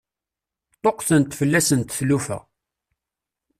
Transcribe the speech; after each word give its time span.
Ṭṭuqqtent 0.77 1.37
fell-asent 1.39 1.95
tlufa. 1.97 2.39